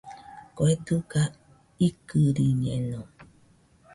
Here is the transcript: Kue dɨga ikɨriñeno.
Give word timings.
Kue 0.55 0.73
dɨga 0.85 1.23
ikɨriñeno. 1.87 3.01